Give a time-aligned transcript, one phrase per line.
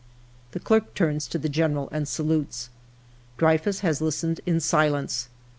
[0.53, 2.71] "The clerk turns to the General and salutes.
[3.37, 5.29] Dreyfus has listened in silence.